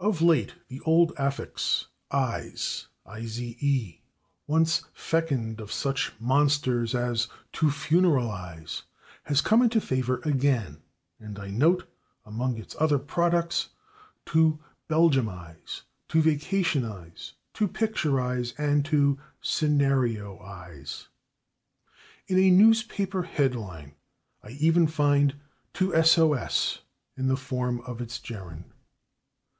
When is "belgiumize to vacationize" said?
14.90-17.32